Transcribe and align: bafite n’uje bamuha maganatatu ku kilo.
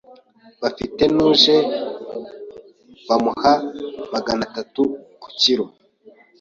bafite 0.61 1.03
n’uje 1.15 1.57
bamuha 3.07 3.53
maganatatu 4.13 4.81
ku 5.21 5.29
kilo. 5.41 5.65